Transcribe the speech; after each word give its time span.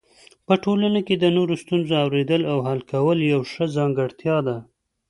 په 0.47 0.53
ټولنه 0.63 0.99
کې 1.07 1.15
د 1.17 1.25
نورو 1.37 1.53
ستونزو 1.63 1.93
اورېدل 2.05 2.41
او 2.51 2.57
حل 2.67 2.81
کول 2.91 3.17
یو 3.31 3.41
ښه 3.51 3.65
ځانګړتیا 3.77 4.37
ده. 4.47 4.57